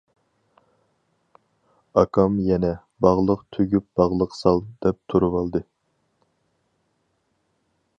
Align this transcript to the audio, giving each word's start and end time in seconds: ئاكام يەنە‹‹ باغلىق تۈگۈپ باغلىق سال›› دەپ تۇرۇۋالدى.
ئاكام 2.03 2.39
يەنە‹‹ 2.47 2.73
باغلىق 3.07 3.45
تۈگۈپ 3.57 3.87
باغلىق 4.01 4.35
سال›› 4.41 4.61
دەپ 4.87 5.01
تۇرۇۋالدى. 5.15 5.67